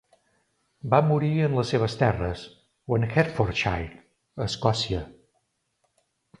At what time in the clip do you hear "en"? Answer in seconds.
1.47-1.57, 2.99-3.07